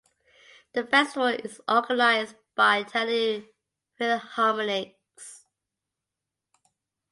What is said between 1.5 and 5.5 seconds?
organised by Tallinn Philharmonics.